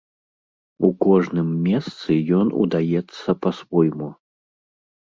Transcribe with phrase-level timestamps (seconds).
[0.87, 4.15] У кожным месцы ён удаецца па-свойму.